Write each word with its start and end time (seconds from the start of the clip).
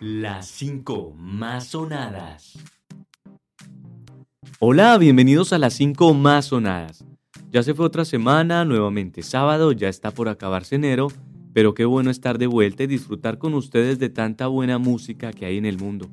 Las 0.00 0.46
5 0.46 1.12
más 1.14 1.66
sonadas. 1.66 2.58
Hola, 4.58 4.96
bienvenidos 4.96 5.52
a 5.52 5.58
las 5.58 5.74
5 5.74 6.14
más 6.14 6.46
sonadas. 6.46 7.04
Ya 7.50 7.62
se 7.62 7.74
fue 7.74 7.84
otra 7.84 8.06
semana, 8.06 8.64
nuevamente 8.64 9.22
sábado, 9.22 9.72
ya 9.72 9.90
está 9.90 10.10
por 10.10 10.30
acabarse 10.30 10.76
enero, 10.76 11.08
pero 11.52 11.74
qué 11.74 11.84
bueno 11.84 12.10
estar 12.10 12.38
de 12.38 12.46
vuelta 12.46 12.84
y 12.84 12.86
disfrutar 12.86 13.36
con 13.36 13.52
ustedes 13.52 13.98
de 13.98 14.08
tanta 14.08 14.46
buena 14.46 14.78
música 14.78 15.32
que 15.34 15.44
hay 15.44 15.58
en 15.58 15.66
el 15.66 15.76
mundo. 15.76 16.08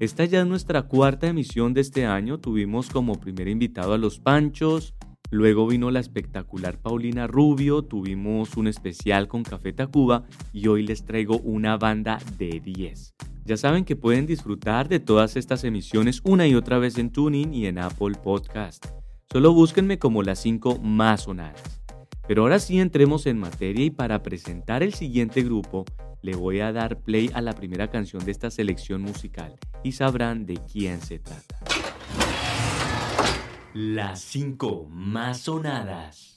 Esta 0.00 0.24
ya 0.24 0.40
es 0.40 0.46
nuestra 0.46 0.84
cuarta 0.84 1.26
emisión 1.26 1.74
de 1.74 1.82
este 1.82 2.06
año, 2.06 2.38
tuvimos 2.38 2.88
como 2.88 3.20
primer 3.20 3.48
invitado 3.48 3.92
a 3.92 3.98
Los 3.98 4.18
Panchos, 4.18 4.94
luego 5.30 5.66
vino 5.66 5.90
la 5.90 6.00
espectacular 6.00 6.78
Paulina 6.78 7.26
Rubio, 7.26 7.82
tuvimos 7.82 8.56
un 8.56 8.66
especial 8.66 9.28
con 9.28 9.42
Café 9.42 9.72
Tacuba 9.72 10.24
y 10.52 10.68
hoy 10.68 10.82
les 10.82 11.04
traigo 11.04 11.38
una 11.38 11.76
banda 11.76 12.18
de 12.38 12.60
10. 12.60 13.14
Ya 13.44 13.56
saben 13.56 13.84
que 13.84 13.96
pueden 13.96 14.26
disfrutar 14.26 14.88
de 14.88 14.98
todas 14.98 15.36
estas 15.36 15.62
emisiones 15.64 16.20
una 16.24 16.46
y 16.46 16.54
otra 16.54 16.78
vez 16.78 16.98
en 16.98 17.10
Tuning 17.10 17.54
y 17.54 17.66
en 17.66 17.78
Apple 17.78 18.16
Podcast. 18.22 18.86
Solo 19.30 19.52
búsquenme 19.52 19.98
como 19.98 20.22
las 20.22 20.40
5 20.40 20.80
más 20.80 21.22
sonadas. 21.22 21.82
Pero 22.26 22.42
ahora 22.42 22.58
sí 22.58 22.80
entremos 22.80 23.26
en 23.26 23.38
materia 23.38 23.84
y 23.84 23.90
para 23.90 24.22
presentar 24.22 24.82
el 24.82 24.94
siguiente 24.94 25.42
grupo 25.42 25.84
le 26.22 26.34
voy 26.34 26.60
a 26.60 26.72
dar 26.72 26.98
play 27.00 27.30
a 27.34 27.40
la 27.40 27.52
primera 27.52 27.88
canción 27.88 28.24
de 28.24 28.32
esta 28.32 28.50
selección 28.50 29.02
musical 29.02 29.54
y 29.84 29.92
sabrán 29.92 30.44
de 30.44 30.58
quién 30.72 31.00
se 31.00 31.20
trata. 31.20 31.60
Las 33.78 34.22
5 34.22 34.86
más 34.88 35.40
sonadas. 35.40 36.35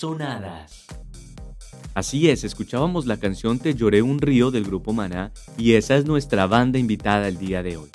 Sonadas. 0.00 0.86
Así 1.92 2.30
es, 2.30 2.42
escuchábamos 2.42 3.04
la 3.04 3.18
canción 3.18 3.58
Te 3.58 3.74
lloré 3.74 4.00
un 4.00 4.18
río 4.18 4.50
del 4.50 4.64
grupo 4.64 4.94
Maná 4.94 5.32
y 5.58 5.72
esa 5.72 5.96
es 5.96 6.06
nuestra 6.06 6.46
banda 6.46 6.78
invitada 6.78 7.28
el 7.28 7.36
día 7.36 7.62
de 7.62 7.76
hoy. 7.76 7.90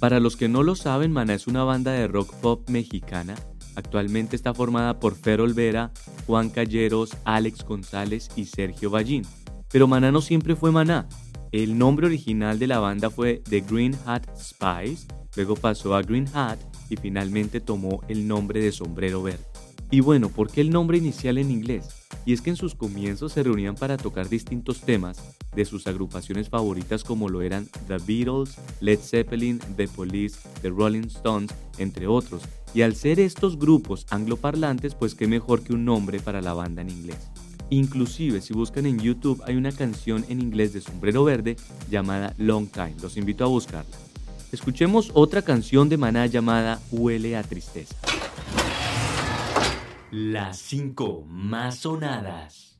Para 0.00 0.18
los 0.18 0.36
que 0.36 0.48
no 0.48 0.64
lo 0.64 0.74
saben, 0.74 1.12
Maná 1.12 1.34
es 1.34 1.46
una 1.46 1.62
banda 1.62 1.92
de 1.92 2.08
rock 2.08 2.34
pop 2.40 2.68
mexicana. 2.68 3.36
Actualmente 3.76 4.34
está 4.34 4.52
formada 4.52 4.98
por 4.98 5.14
Fer 5.14 5.40
Olvera, 5.40 5.92
Juan 6.26 6.50
Calleros, 6.50 7.16
Alex 7.24 7.64
González 7.64 8.28
y 8.34 8.46
Sergio 8.46 8.90
Ballín. 8.90 9.22
Pero 9.70 9.86
Maná 9.86 10.10
no 10.10 10.20
siempre 10.20 10.56
fue 10.56 10.72
Maná. 10.72 11.08
El 11.52 11.78
nombre 11.78 12.06
original 12.06 12.58
de 12.58 12.66
la 12.66 12.80
banda 12.80 13.10
fue 13.10 13.42
The 13.48 13.60
Green 13.60 13.96
Hat 14.06 14.24
Spice, 14.36 15.06
luego 15.36 15.54
pasó 15.54 15.94
a 15.94 16.02
Green 16.02 16.26
Hat 16.34 16.58
y 16.90 16.96
finalmente 16.96 17.60
tomó 17.60 18.00
el 18.08 18.26
nombre 18.26 18.60
de 18.60 18.72
Sombrero 18.72 19.22
Verde. 19.22 19.44
Y 19.92 20.00
bueno, 20.00 20.30
¿por 20.30 20.50
qué 20.50 20.62
el 20.62 20.70
nombre 20.70 20.96
inicial 20.96 21.36
en 21.36 21.50
inglés? 21.50 21.84
Y 22.24 22.32
es 22.32 22.40
que 22.40 22.48
en 22.48 22.56
sus 22.56 22.74
comienzos 22.74 23.32
se 23.32 23.42
reunían 23.42 23.74
para 23.74 23.98
tocar 23.98 24.26
distintos 24.26 24.80
temas 24.80 25.18
de 25.54 25.66
sus 25.66 25.86
agrupaciones 25.86 26.48
favoritas 26.48 27.04
como 27.04 27.28
lo 27.28 27.42
eran 27.42 27.68
The 27.88 27.98
Beatles, 27.98 28.56
Led 28.80 29.00
Zeppelin, 29.00 29.58
The 29.76 29.88
Police, 29.88 30.38
The 30.62 30.70
Rolling 30.70 31.08
Stones, 31.08 31.52
entre 31.76 32.06
otros. 32.06 32.40
Y 32.72 32.80
al 32.80 32.96
ser 32.96 33.20
estos 33.20 33.58
grupos 33.58 34.06
angloparlantes, 34.08 34.94
pues 34.94 35.14
qué 35.14 35.26
mejor 35.26 35.62
que 35.62 35.74
un 35.74 35.84
nombre 35.84 36.20
para 36.20 36.40
la 36.40 36.54
banda 36.54 36.80
en 36.80 36.88
inglés. 36.88 37.28
Inclusive 37.68 38.40
si 38.40 38.54
buscan 38.54 38.86
en 38.86 38.98
YouTube 38.98 39.42
hay 39.44 39.56
una 39.56 39.72
canción 39.72 40.24
en 40.30 40.40
inglés 40.40 40.72
de 40.72 40.80
Sombrero 40.80 41.22
Verde 41.22 41.56
llamada 41.90 42.32
Long 42.38 42.66
Time. 42.66 42.94
Los 43.02 43.18
invito 43.18 43.44
a 43.44 43.48
buscarla. 43.48 43.94
Escuchemos 44.52 45.10
otra 45.12 45.42
canción 45.42 45.90
de 45.90 45.98
Maná 45.98 46.24
llamada 46.24 46.80
Huele 46.90 47.36
a 47.36 47.42
Tristeza. 47.42 47.94
Las 50.14 50.58
cinco 50.58 51.24
más 51.26 51.76
sonadas. 51.78 52.76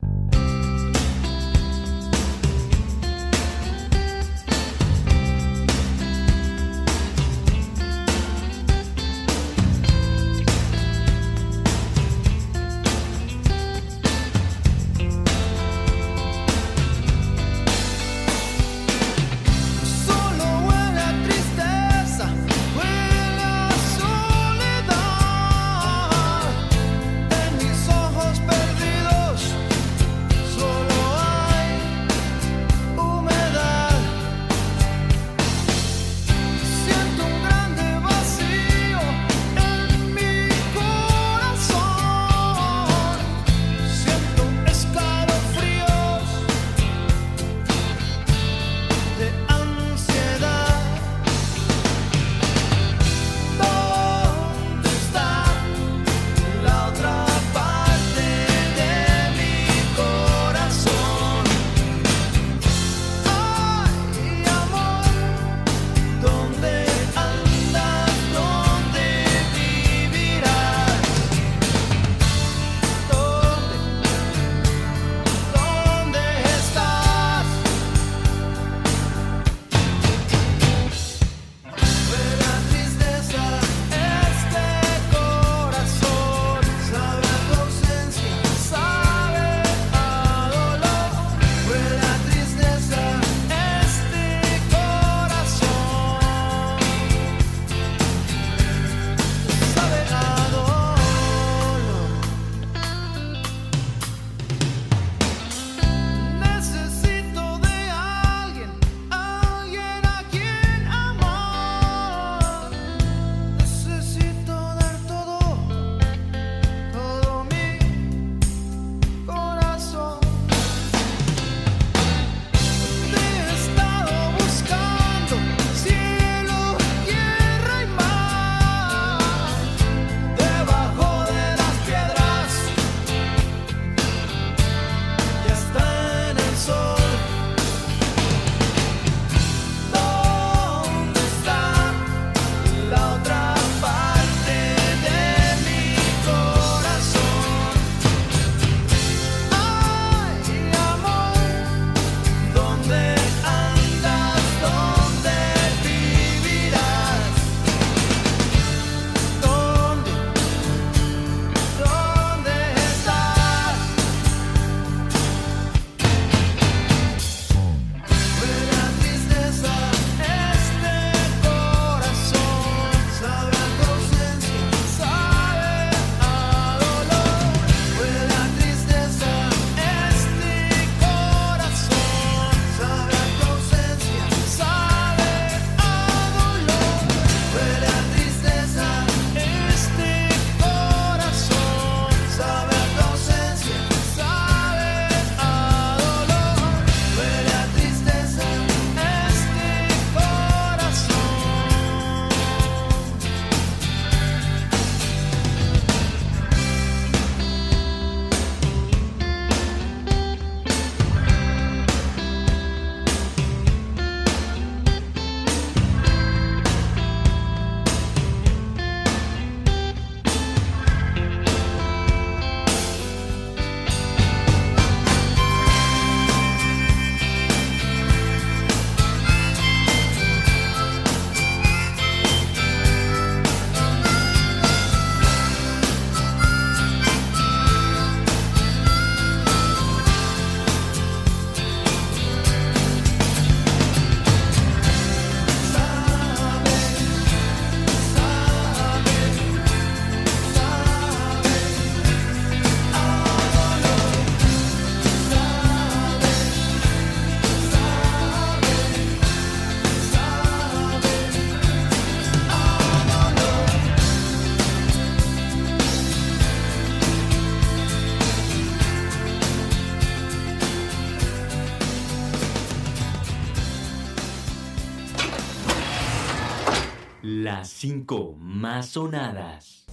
5 277.83 278.37
más 278.39 278.91
sonadas. 278.91 279.87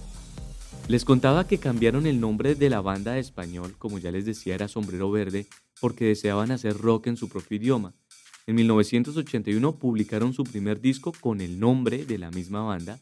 Les 0.86 1.04
contaba 1.04 1.48
que 1.48 1.58
cambiaron 1.58 2.06
el 2.06 2.20
nombre 2.20 2.54
de 2.54 2.70
la 2.70 2.80
banda 2.80 3.14
de 3.14 3.18
español, 3.18 3.74
como 3.78 3.98
ya 3.98 4.12
les 4.12 4.24
decía 4.24 4.54
era 4.54 4.68
Sombrero 4.68 5.10
Verde, 5.10 5.48
porque 5.80 6.04
deseaban 6.04 6.52
hacer 6.52 6.78
rock 6.78 7.08
en 7.08 7.16
su 7.16 7.28
propio 7.28 7.56
idioma. 7.56 7.92
En 8.46 8.54
1981 8.54 9.76
publicaron 9.80 10.32
su 10.34 10.44
primer 10.44 10.80
disco 10.80 11.12
con 11.20 11.40
el 11.40 11.58
nombre 11.58 12.04
de 12.04 12.18
la 12.18 12.30
misma 12.30 12.62
banda 12.62 12.96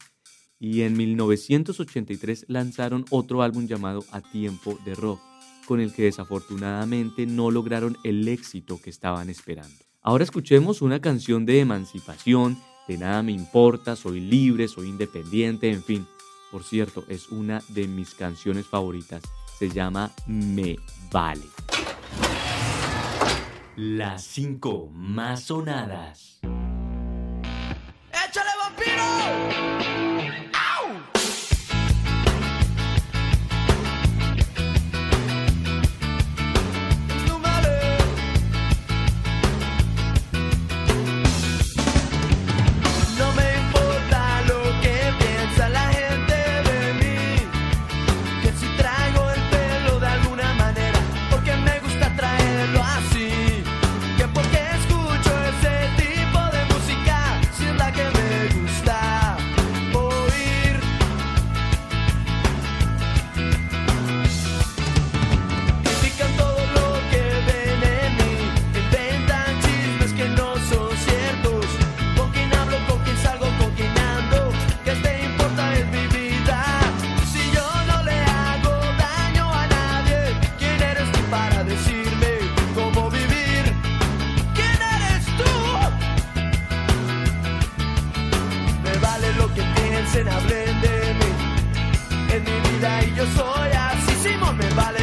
y 0.57 0.81
en 0.81 0.97
1983 0.97 2.45
lanzaron 2.47 3.05
otro 3.11 3.43
álbum 3.43 3.67
llamado 3.67 4.03
A 4.09 4.21
Tiempo 4.21 4.79
de 4.85 4.95
Rock, 4.95 5.21
con 5.67 5.81
el 5.81 5.93
que 5.93 6.05
desafortunadamente 6.05 7.27
no 7.27 7.51
lograron 7.51 7.95
el 8.03 8.27
éxito 8.27 8.81
que 8.81 8.89
estaban 8.89 9.29
esperando. 9.29 9.85
Ahora 10.01 10.23
escuchemos 10.23 10.81
una 10.81 10.99
canción 10.99 11.45
de 11.45 11.59
emancipación, 11.59 12.57
de 12.89 12.97
nada 12.97 13.21
me 13.21 13.31
importa, 13.31 13.95
soy 13.95 14.19
libre, 14.19 14.67
soy 14.67 14.89
independiente, 14.89 15.71
en 15.71 15.83
fin. 15.83 16.07
Por 16.51 16.63
cierto, 16.63 17.05
es 17.07 17.29
una 17.29 17.61
de 17.69 17.87
mis 17.87 18.15
canciones 18.15 18.65
favoritas. 18.65 19.21
Se 19.59 19.69
llama 19.69 20.11
Me 20.25 20.75
Vale. 21.11 21.45
Las 23.75 24.23
5 24.23 24.89
más 24.91 25.43
sonadas. 25.43 26.39
¡Échale 28.11 28.49
vampiro! 28.59 29.68
piensen, 90.11 90.27
hablen 90.27 90.81
de 90.81 91.13
mí. 91.13 92.33
En 92.33 92.43
mi 92.43 92.69
vida 92.69 93.03
y 93.05 93.15
yo 93.15 93.25
soy 93.35 93.71
así, 93.71 94.29
Simón 94.29 94.57
me 94.57 94.69
vale. 94.73 94.98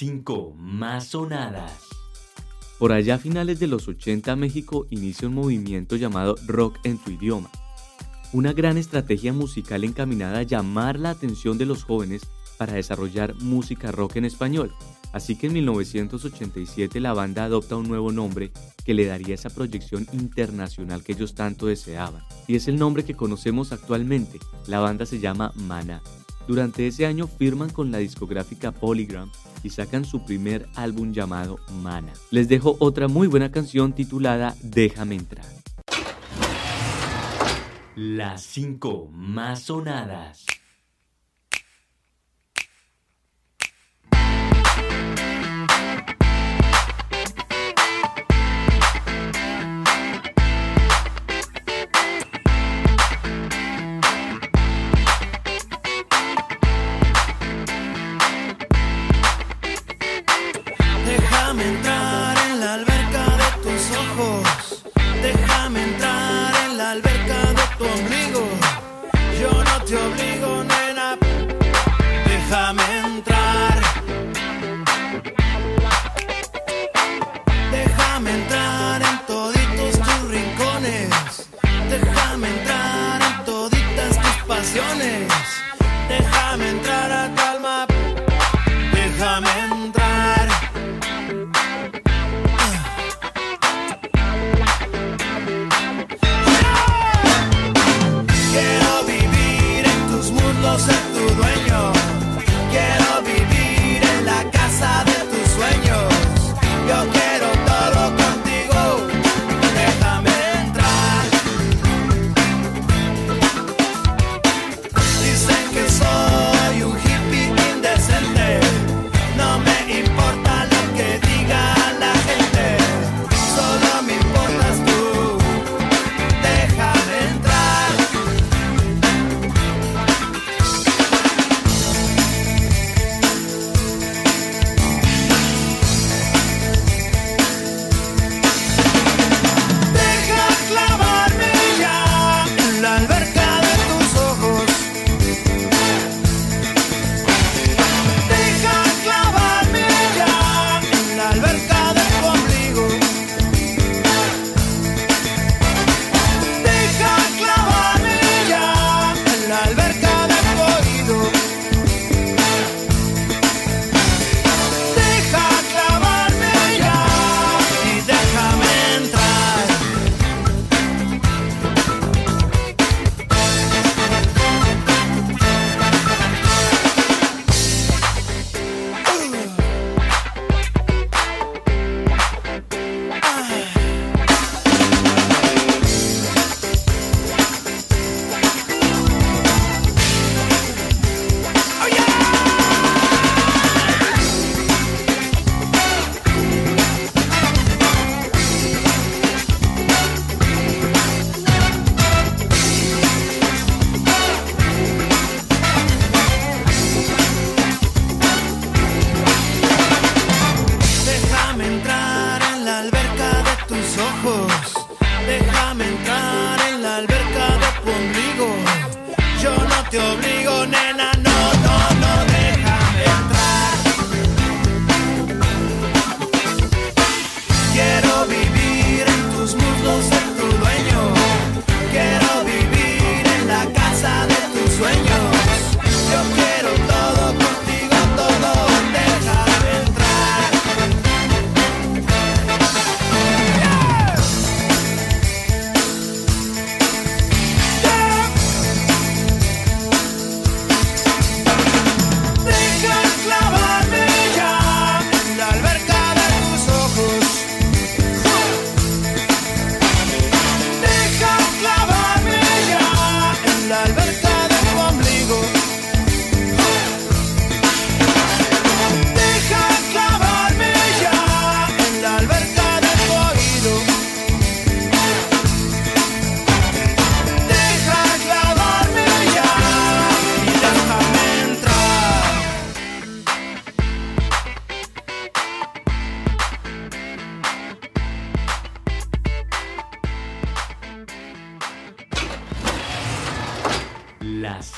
5 0.00 0.54
más 0.56 1.08
sonadas. 1.08 1.90
Por 2.78 2.90
allá 2.90 3.16
a 3.16 3.18
finales 3.18 3.60
de 3.60 3.66
los 3.66 3.86
80 3.86 4.34
México 4.34 4.86
inicia 4.88 5.28
un 5.28 5.34
movimiento 5.34 5.94
llamado 5.94 6.36
Rock 6.46 6.78
en 6.84 6.96
tu 6.96 7.10
idioma, 7.10 7.50
una 8.32 8.54
gran 8.54 8.78
estrategia 8.78 9.34
musical 9.34 9.84
encaminada 9.84 10.38
a 10.38 10.42
llamar 10.42 10.98
la 10.98 11.10
atención 11.10 11.58
de 11.58 11.66
los 11.66 11.84
jóvenes 11.84 12.22
para 12.56 12.72
desarrollar 12.72 13.34
música 13.42 13.92
rock 13.92 14.16
en 14.16 14.24
español. 14.24 14.72
Así 15.12 15.36
que 15.36 15.48
en 15.48 15.52
1987 15.52 16.98
la 16.98 17.12
banda 17.12 17.44
adopta 17.44 17.76
un 17.76 17.86
nuevo 17.86 18.10
nombre 18.10 18.52
que 18.86 18.94
le 18.94 19.04
daría 19.04 19.34
esa 19.34 19.50
proyección 19.50 20.06
internacional 20.14 21.04
que 21.04 21.12
ellos 21.12 21.34
tanto 21.34 21.66
deseaban. 21.66 22.22
Y 22.46 22.56
es 22.56 22.68
el 22.68 22.78
nombre 22.78 23.04
que 23.04 23.16
conocemos 23.16 23.70
actualmente. 23.70 24.38
La 24.66 24.80
banda 24.80 25.04
se 25.04 25.20
llama 25.20 25.52
Mana. 25.56 26.00
Durante 26.48 26.86
ese 26.86 27.04
año 27.04 27.26
firman 27.26 27.68
con 27.68 27.92
la 27.92 27.98
discográfica 27.98 28.72
Polygram 28.72 29.30
y 29.62 29.70
sacan 29.70 30.04
su 30.04 30.24
primer 30.24 30.68
álbum 30.74 31.12
llamado 31.12 31.58
Mana. 31.82 32.12
Les 32.30 32.48
dejo 32.48 32.76
otra 32.80 33.08
muy 33.08 33.26
buena 33.26 33.50
canción 33.50 33.92
titulada 33.92 34.54
Déjame 34.62 35.16
entrar. 35.16 35.46
Las 37.96 38.42
5 38.42 39.10
más 39.12 39.62
sonadas. 39.62 40.46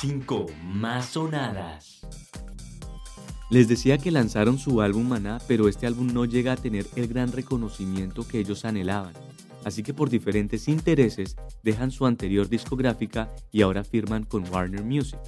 5 0.02 0.46
más 0.64 1.10
sonadas. 1.10 2.00
Les 3.50 3.68
decía 3.68 3.98
que 3.98 4.10
lanzaron 4.10 4.58
su 4.58 4.80
álbum 4.80 5.06
Maná, 5.06 5.38
pero 5.46 5.68
este 5.68 5.86
álbum 5.86 6.12
no 6.12 6.24
llega 6.24 6.54
a 6.54 6.56
tener 6.56 6.88
el 6.96 7.06
gran 7.06 7.30
reconocimiento 7.30 8.26
que 8.26 8.40
ellos 8.40 8.64
anhelaban. 8.64 9.12
Así 9.64 9.84
que 9.84 9.94
por 9.94 10.10
diferentes 10.10 10.66
intereses 10.66 11.36
dejan 11.62 11.92
su 11.92 12.04
anterior 12.04 12.48
discográfica 12.48 13.32
y 13.52 13.62
ahora 13.62 13.84
firman 13.84 14.24
con 14.24 14.42
Warner 14.52 14.82
Music. 14.82 15.20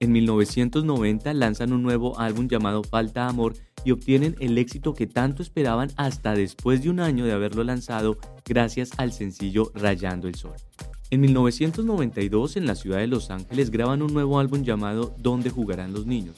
En 0.00 0.10
1990 0.10 1.32
lanzan 1.34 1.72
un 1.72 1.84
nuevo 1.84 2.18
álbum 2.18 2.48
llamado 2.48 2.82
Falta 2.82 3.28
Amor 3.28 3.54
y 3.84 3.92
obtienen 3.92 4.34
el 4.40 4.58
éxito 4.58 4.92
que 4.92 5.06
tanto 5.06 5.40
esperaban 5.40 5.92
hasta 5.94 6.34
después 6.34 6.82
de 6.82 6.90
un 6.90 6.98
año 6.98 7.26
de 7.26 7.32
haberlo 7.32 7.62
lanzado 7.62 8.18
gracias 8.44 8.90
al 8.96 9.12
sencillo 9.12 9.70
Rayando 9.72 10.26
el 10.26 10.34
Sol. 10.34 10.56
En 11.12 11.22
1992 11.22 12.56
en 12.56 12.66
la 12.66 12.76
ciudad 12.76 12.98
de 12.98 13.08
Los 13.08 13.32
Ángeles 13.32 13.72
graban 13.72 14.00
un 14.00 14.14
nuevo 14.14 14.38
álbum 14.38 14.62
llamado 14.62 15.12
Dónde 15.18 15.50
jugarán 15.50 15.92
los 15.92 16.06
niños, 16.06 16.36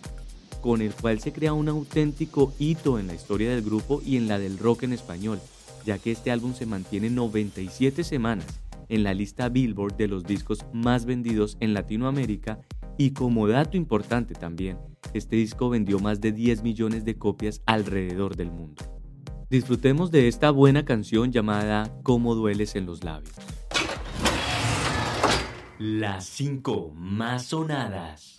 con 0.62 0.80
el 0.80 0.94
cual 0.94 1.20
se 1.20 1.30
crea 1.30 1.52
un 1.52 1.68
auténtico 1.68 2.54
hito 2.58 2.98
en 2.98 3.06
la 3.06 3.14
historia 3.14 3.50
del 3.50 3.60
grupo 3.60 4.00
y 4.02 4.16
en 4.16 4.28
la 4.28 4.38
del 4.38 4.58
rock 4.58 4.84
en 4.84 4.94
español, 4.94 5.40
ya 5.84 5.98
que 5.98 6.10
este 6.10 6.30
álbum 6.30 6.54
se 6.54 6.64
mantiene 6.64 7.10
97 7.10 8.02
semanas 8.02 8.46
en 8.88 9.02
la 9.02 9.12
lista 9.12 9.50
Billboard 9.50 9.98
de 9.98 10.08
los 10.08 10.24
discos 10.24 10.64
más 10.72 11.04
vendidos 11.04 11.58
en 11.60 11.74
Latinoamérica 11.74 12.58
y 12.96 13.10
como 13.10 13.48
dato 13.48 13.76
importante 13.76 14.32
también, 14.32 14.78
este 15.12 15.36
disco 15.36 15.68
vendió 15.68 15.98
más 15.98 16.22
de 16.22 16.32
10 16.32 16.62
millones 16.62 17.04
de 17.04 17.18
copias 17.18 17.60
alrededor 17.66 18.36
del 18.36 18.50
mundo. 18.50 18.82
Disfrutemos 19.50 20.10
de 20.10 20.28
esta 20.28 20.50
buena 20.50 20.86
canción 20.86 21.30
llamada 21.30 21.94
Cómo 22.02 22.34
dueles 22.34 22.74
en 22.74 22.86
los 22.86 23.04
labios. 23.04 23.34
Las 25.84 26.26
5 26.26 26.92
más 26.94 27.46
sonadas. 27.46 28.38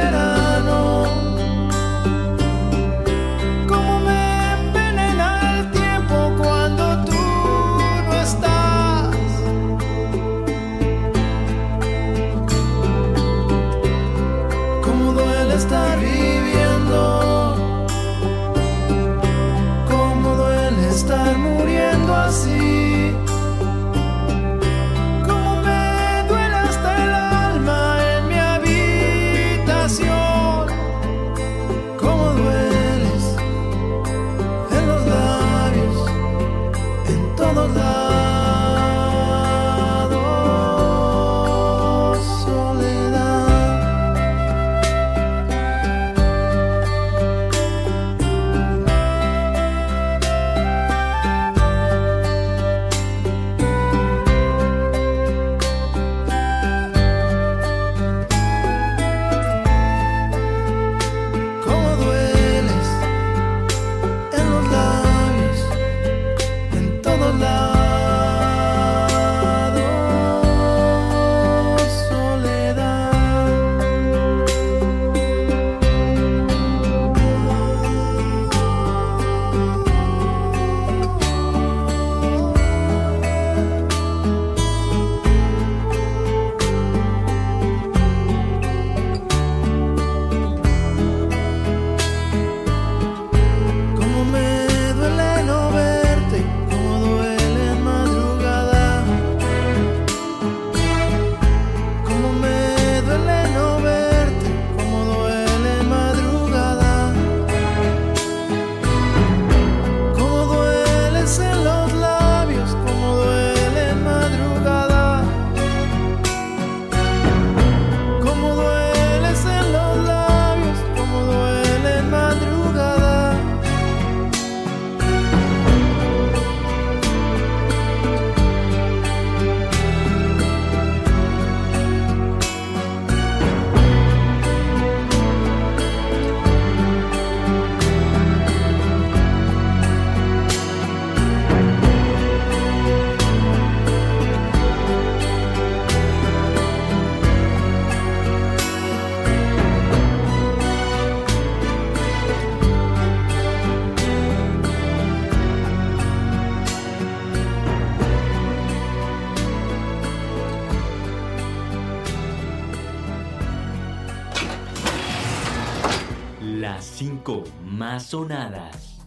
5 167.01 167.43
más 167.65 168.05
sonadas. 168.05 168.99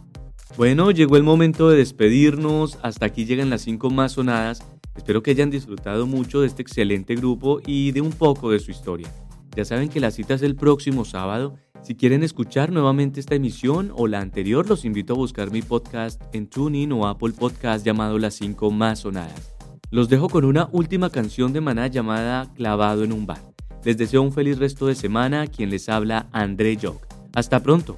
Bueno, 0.57 0.91
llegó 0.91 1.15
el 1.15 1.23
momento 1.23 1.69
de 1.69 1.77
despedirnos. 1.77 2.77
Hasta 2.81 3.05
aquí 3.05 3.23
llegan 3.23 3.49
las 3.49 3.61
cinco 3.61 3.89
más 3.89 4.11
sonadas. 4.11 4.67
Espero 4.97 5.23
que 5.23 5.31
hayan 5.31 5.49
disfrutado 5.49 6.05
mucho 6.05 6.41
de 6.41 6.47
este 6.47 6.61
excelente 6.61 7.15
grupo 7.15 7.61
y 7.65 7.93
de 7.93 8.01
un 8.01 8.11
poco 8.11 8.51
de 8.51 8.59
su 8.59 8.71
historia. 8.71 9.07
Ya 9.55 9.63
saben 9.63 9.87
que 9.87 10.01
la 10.01 10.11
cita 10.11 10.33
es 10.33 10.41
el 10.41 10.57
próximo 10.57 11.05
sábado. 11.05 11.55
Si 11.83 11.95
quieren 11.95 12.21
escuchar 12.21 12.69
nuevamente 12.69 13.21
esta 13.21 13.35
emisión 13.35 13.93
o 13.95 14.07
la 14.07 14.19
anterior, 14.19 14.67
los 14.67 14.83
invito 14.83 15.13
a 15.13 15.17
buscar 15.17 15.49
mi 15.51 15.61
podcast 15.61 16.21
en 16.33 16.47
TuneIn 16.47 16.91
o 16.91 17.07
Apple 17.07 17.31
Podcast 17.31 17.85
llamado 17.85 18.19
Las 18.19 18.33
5 18.33 18.71
Más 18.71 18.99
Sonadas. 18.99 19.55
Los 19.89 20.09
dejo 20.09 20.27
con 20.27 20.43
una 20.43 20.67
última 20.73 21.09
canción 21.09 21.53
de 21.53 21.61
Maná 21.61 21.87
llamada 21.87 22.51
Clavado 22.55 23.05
en 23.05 23.13
un 23.13 23.25
bar. 23.25 23.53
Les 23.85 23.95
deseo 23.95 24.21
un 24.21 24.33
feliz 24.33 24.59
resto 24.59 24.85
de 24.85 24.95
semana. 24.95 25.47
Quien 25.47 25.69
les 25.69 25.87
habla, 25.87 26.27
André 26.33 26.77
Jog. 26.81 27.14
Hasta 27.35 27.61
pronto. 27.61 27.97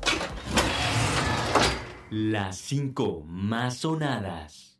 Las 2.09 2.57
5 2.57 3.23
más 3.27 3.77
sonadas. 3.77 4.79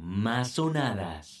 Más 0.00 0.50
sonadas. 0.52 1.33